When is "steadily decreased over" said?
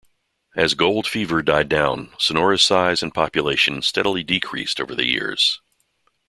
3.83-4.95